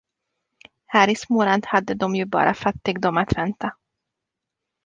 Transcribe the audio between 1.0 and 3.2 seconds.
i Småland hade de ju bara fattigdom